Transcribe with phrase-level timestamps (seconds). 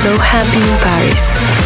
[0.00, 1.59] So Happy in Paris.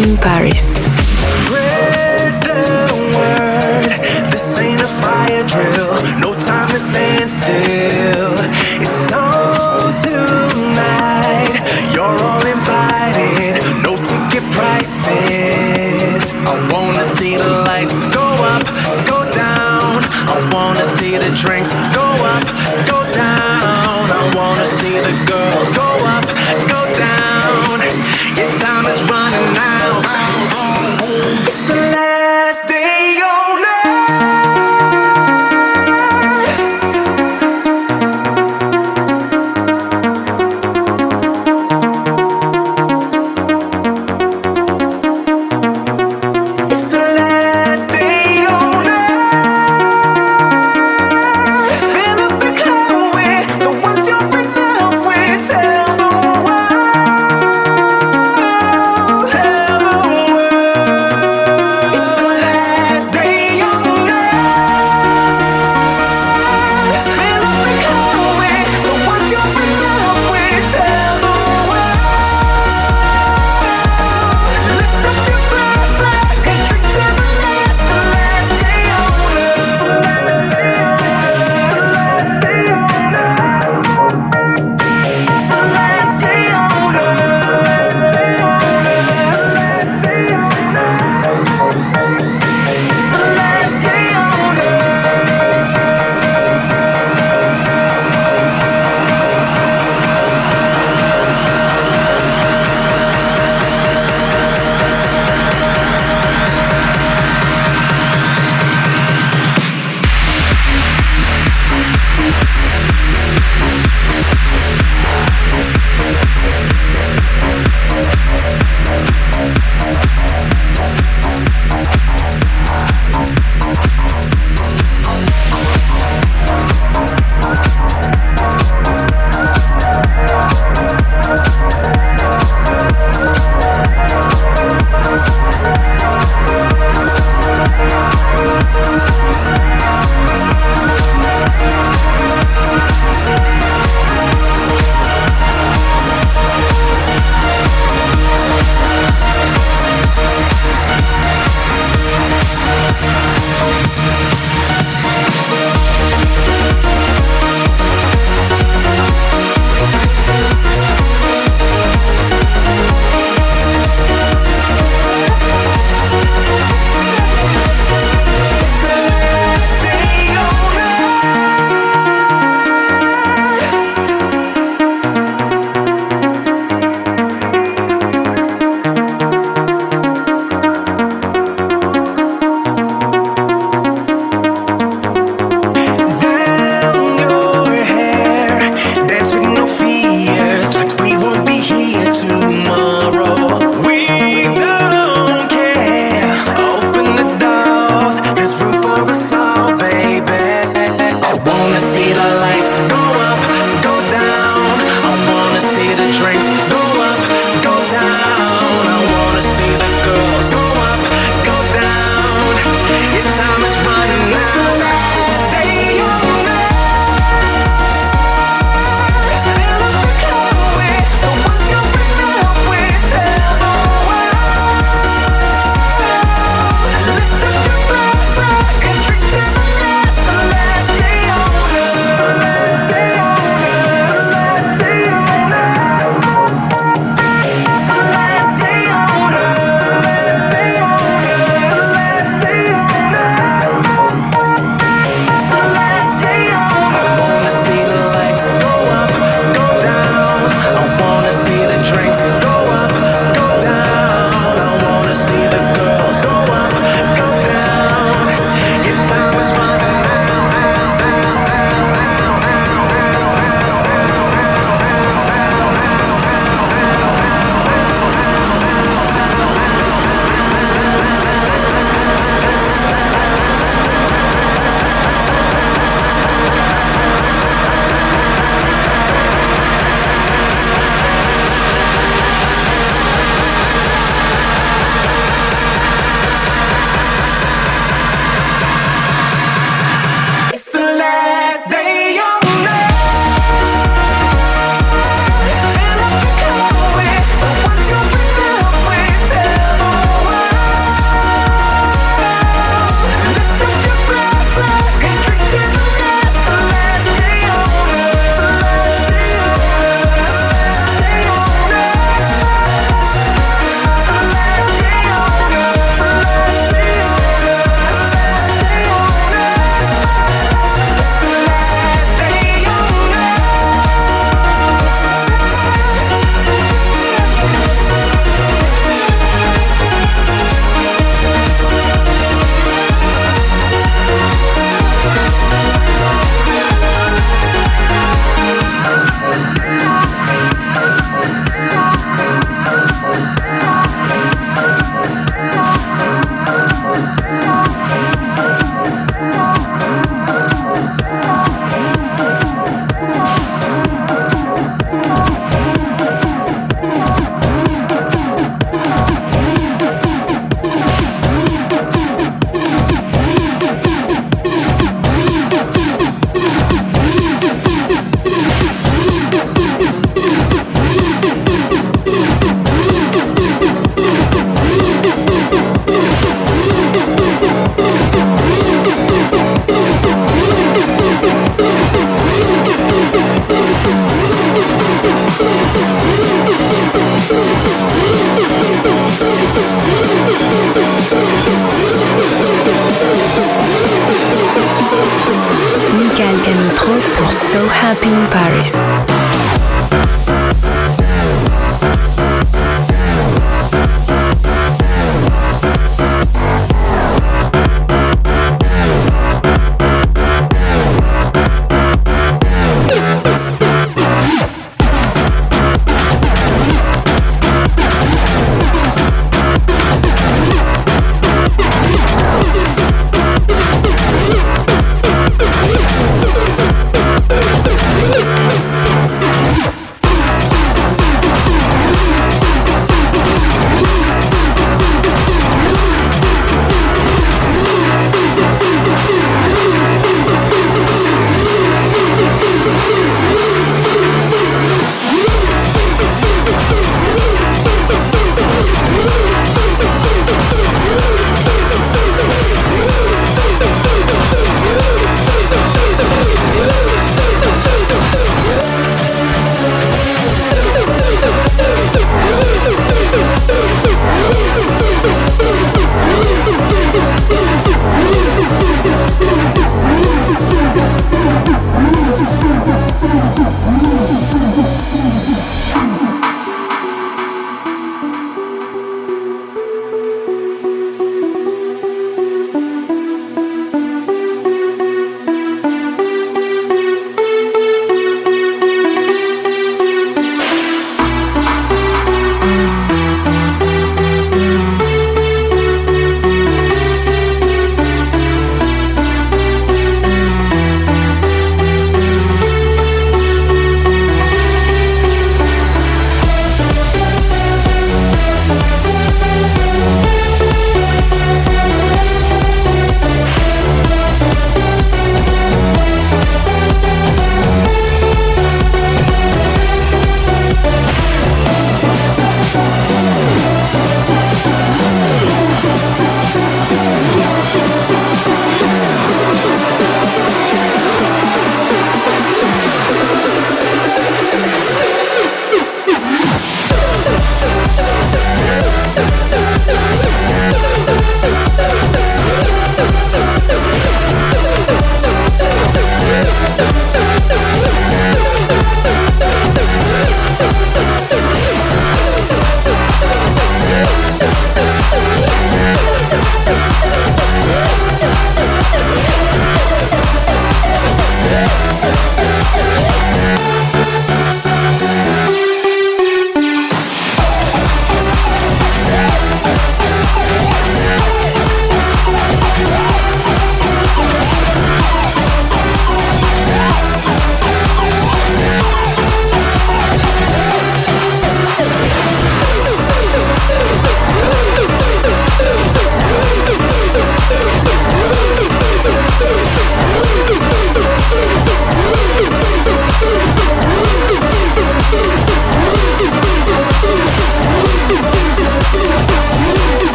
[0.00, 0.29] Happy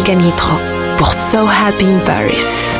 [0.00, 0.18] Michael
[0.96, 2.79] pour So Happy in Paris.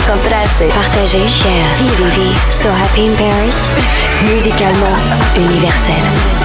[0.00, 2.50] Encontrarse, partager, share, vivre, vivre.
[2.50, 3.74] So happy in Paris.
[4.32, 4.98] Musicalement
[5.36, 6.39] universel.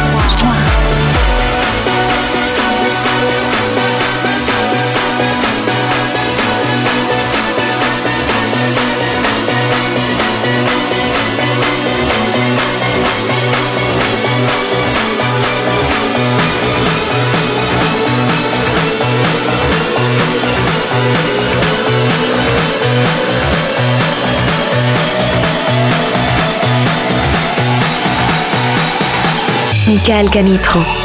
[30.06, 31.05] Pascal Canitro.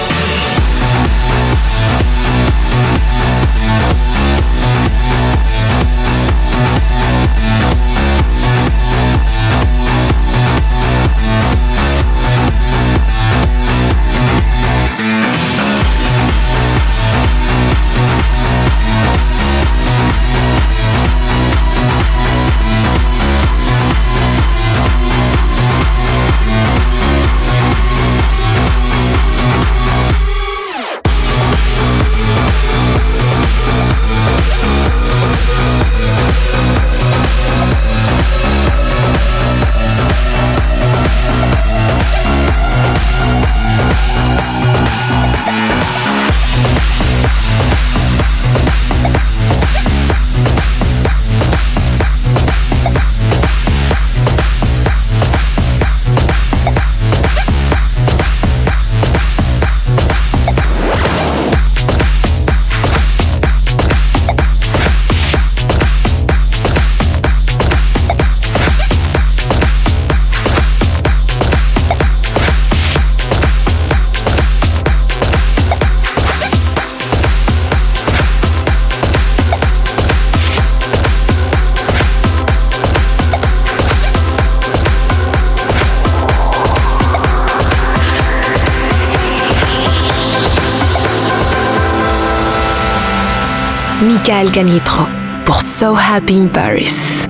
[94.30, 95.08] Michael Canitro
[95.44, 97.29] pour So Happy in Paris.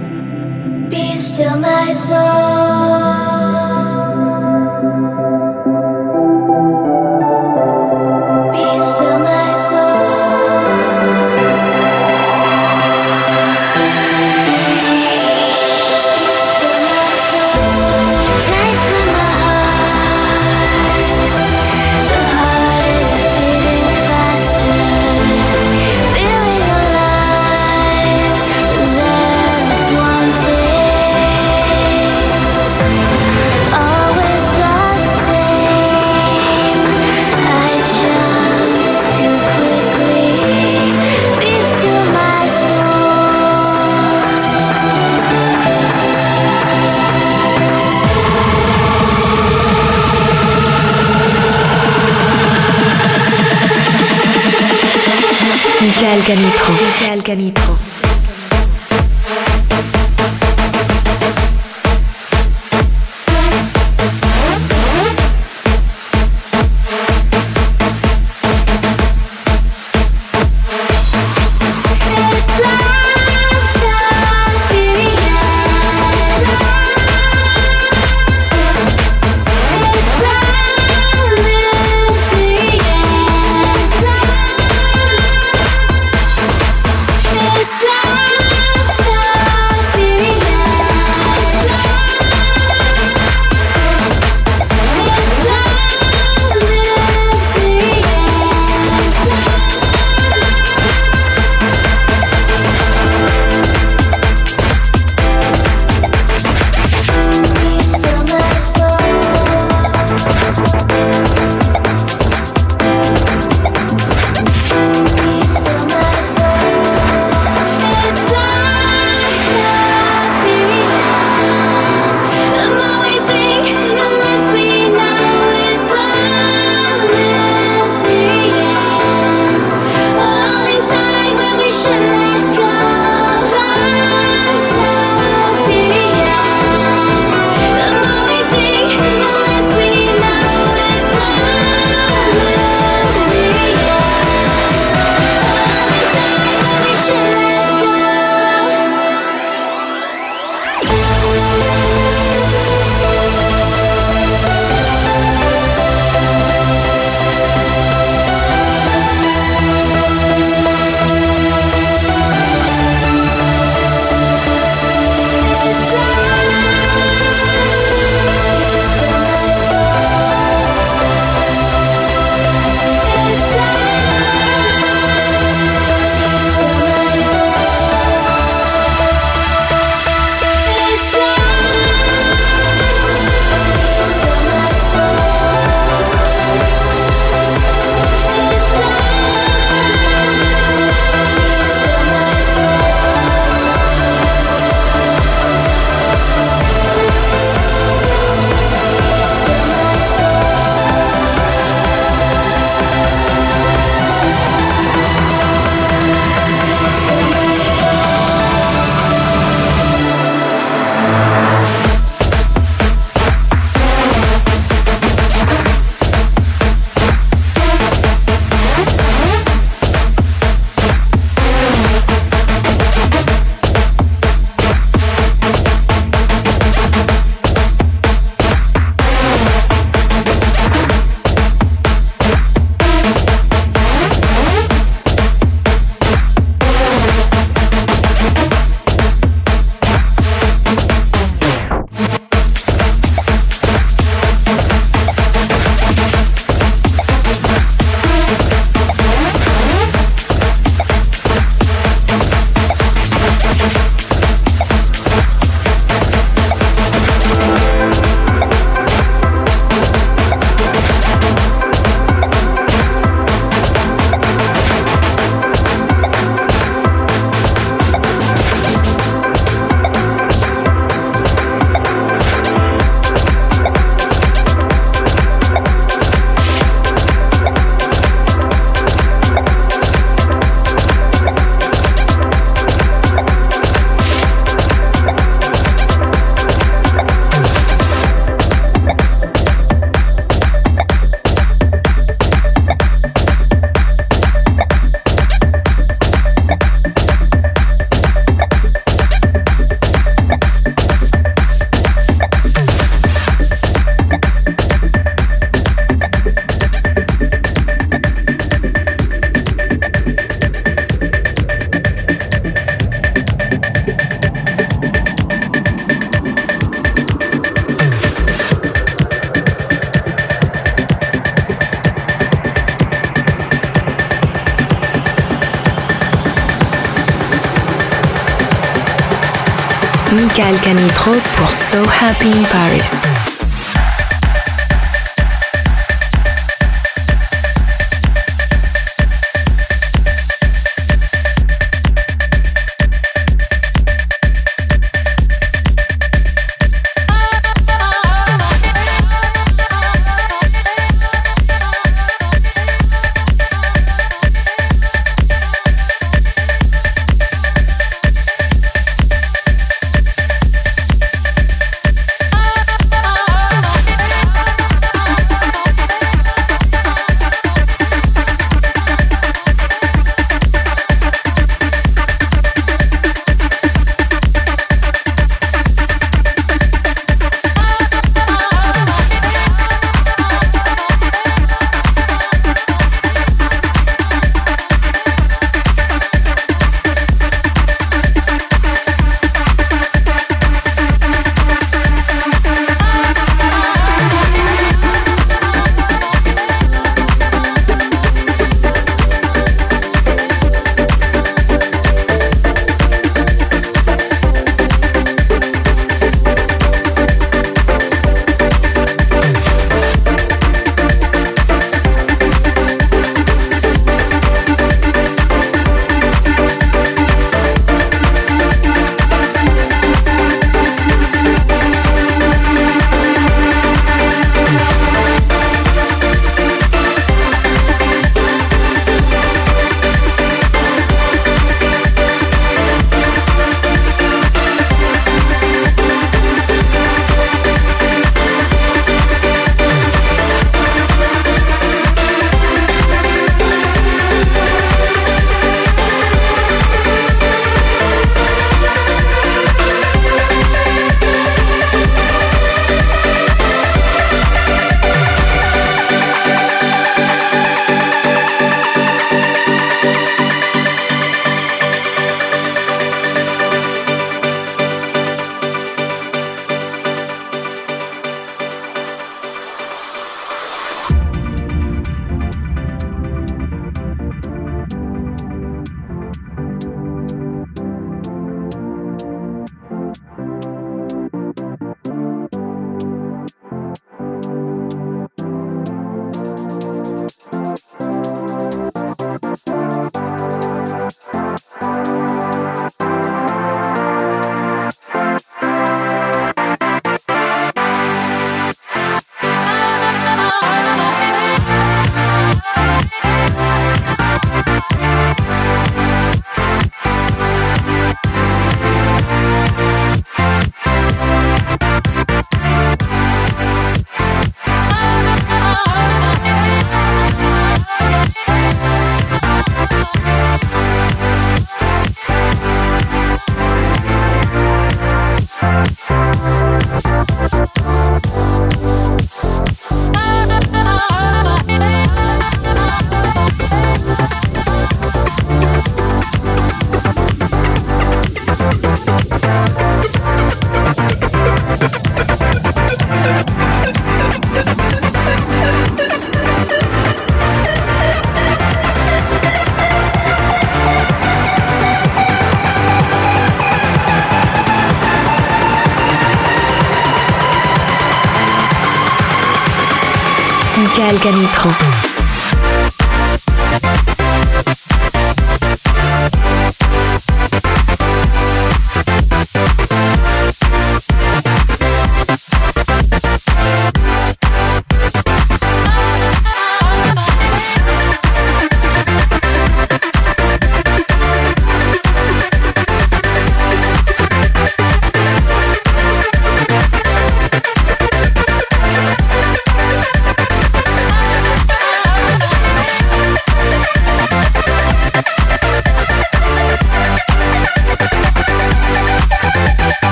[330.30, 333.29] Michael Canitro pour So Happy in Paris.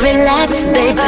[0.00, 0.96] Relax, baby.
[0.96, 1.02] So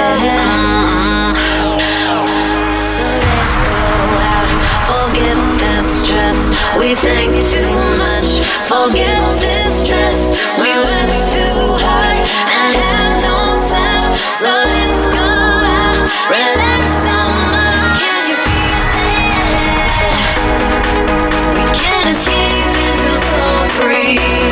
[3.25, 3.87] let's go
[4.33, 4.49] out,
[4.91, 6.39] forget the stress.
[6.79, 8.29] We think too much,
[8.69, 10.19] forget this stress.
[10.59, 13.39] We work too hard and have no
[13.73, 14.05] time.
[14.41, 15.29] So let's go
[15.81, 17.89] out, relax some more.
[17.97, 18.85] Can you feel
[19.81, 21.57] it?
[21.57, 23.43] We can't escape and feel so
[23.81, 24.44] free.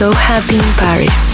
[0.00, 1.29] So Happy in Paris.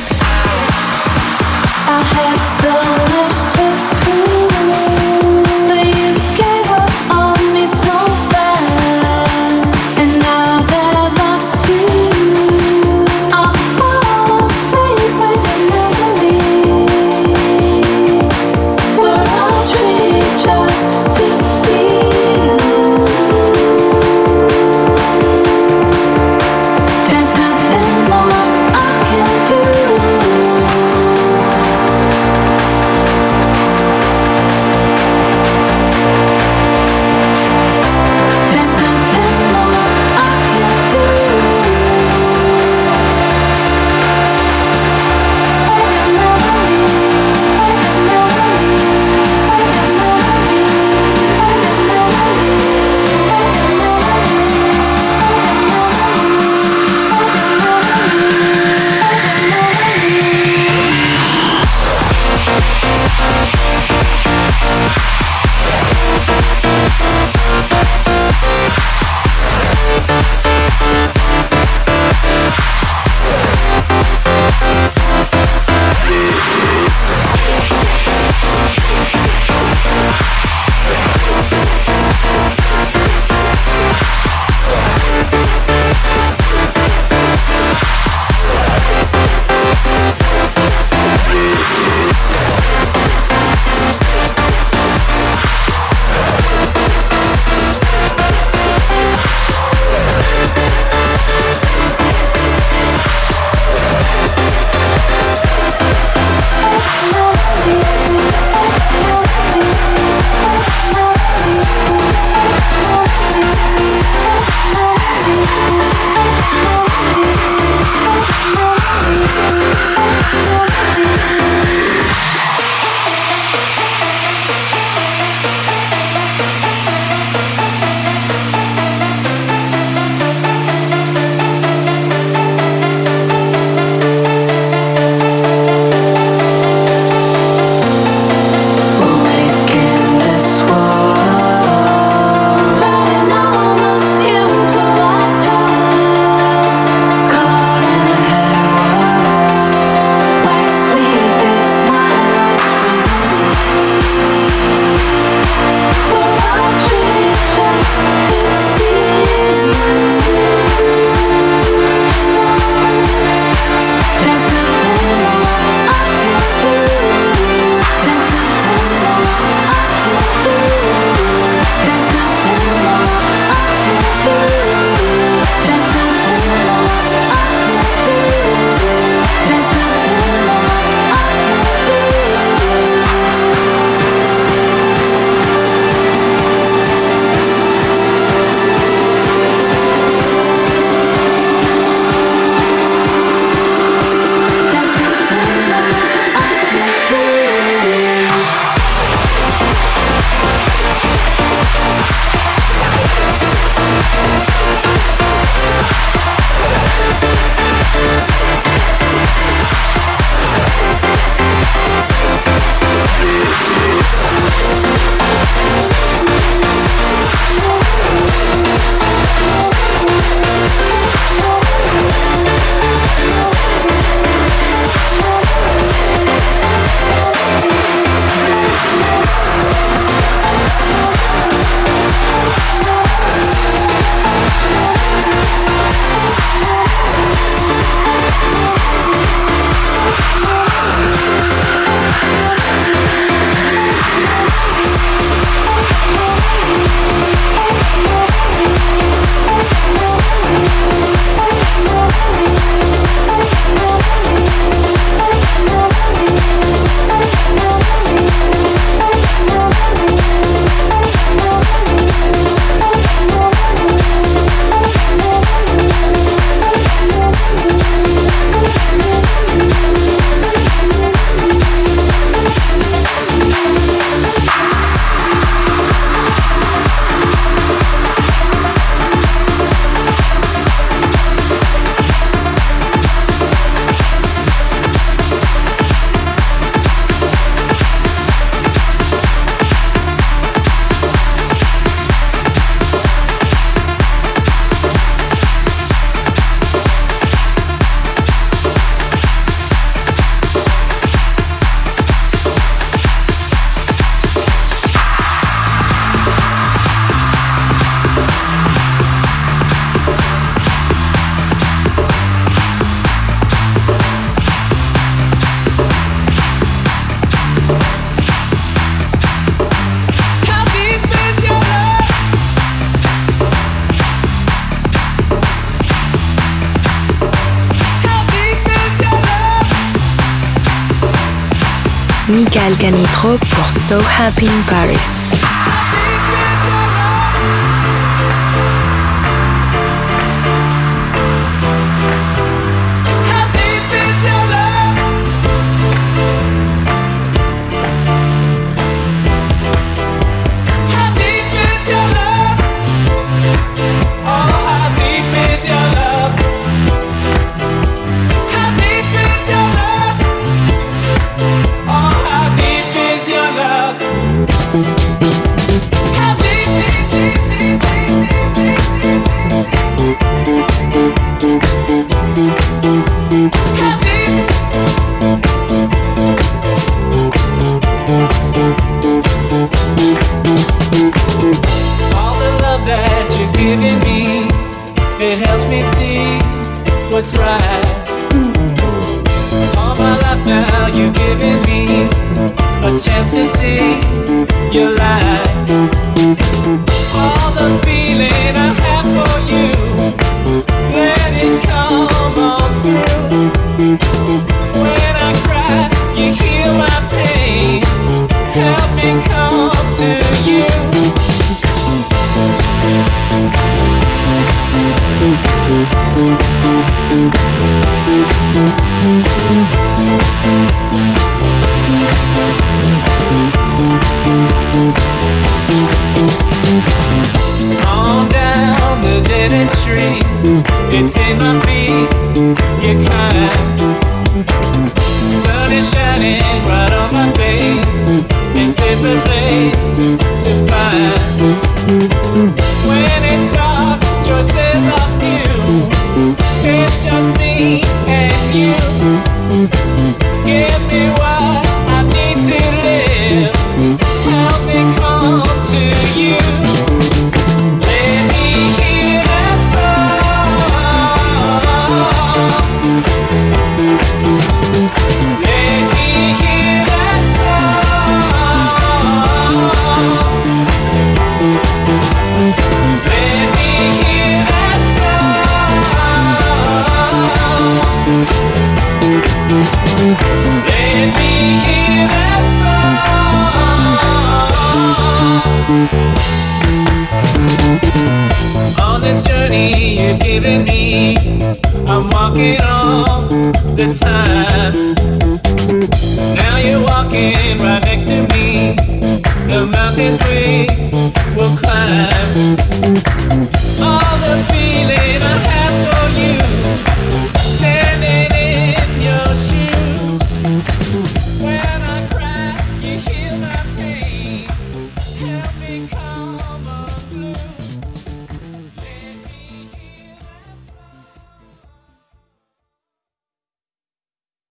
[333.79, 335.76] So Happy in Paris.